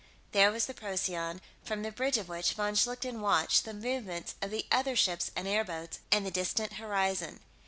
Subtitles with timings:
[0.31, 4.49] There was the Procyon, from the bridge of which von Schlichten watched the movements of
[4.49, 7.39] the other ships and airboats and the distant horizon.